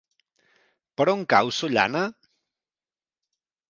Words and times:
Per 1.01 1.07
on 1.15 1.23
cau 1.35 1.53
Sollana? 1.61 2.05